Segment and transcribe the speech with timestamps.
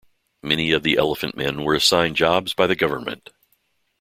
[0.41, 3.29] Many of the Elephantmen were assigned jobs by the government.